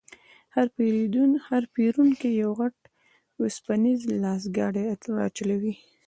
[1.51, 2.77] هر پېرونکی یو غټ
[3.41, 4.85] وسپنیز لاسګاډی
[5.17, 5.73] راچلوي.